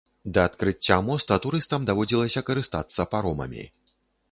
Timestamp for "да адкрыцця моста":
0.35-1.37